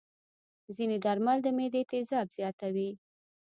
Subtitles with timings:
[0.75, 2.89] ځینې درمل د معدې تیزاب زیاتوي.